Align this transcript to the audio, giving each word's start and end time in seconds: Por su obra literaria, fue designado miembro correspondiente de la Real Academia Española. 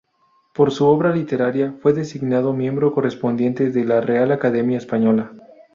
Por 0.55 0.71
su 0.71 0.87
obra 0.87 1.15
literaria, 1.15 1.75
fue 1.79 1.93
designado 1.93 2.53
miembro 2.53 2.91
correspondiente 2.91 3.69
de 3.69 3.85
la 3.85 4.01
Real 4.01 4.31
Academia 4.31 4.79
Española. 4.79 5.33